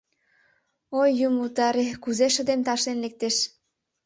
Ой, 1.01 1.09
Юмо 1.27 1.39
утаре, 1.47 1.85
кузе 2.03 2.27
шыдем 2.35 2.59
ташлен 2.67 2.97
лектеш. 3.03 3.35